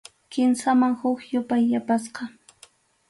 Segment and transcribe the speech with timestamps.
[0.31, 2.23] Kimsaman huk yupay yapasqa.